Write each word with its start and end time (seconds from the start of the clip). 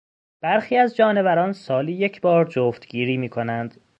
برخی 0.41 0.77
از 0.77 0.95
جانوران 0.95 1.53
سالی 1.53 1.91
یک 1.93 2.21
بار 2.21 2.45
جفتگیری 2.45 3.17
میکنند. 3.17 3.81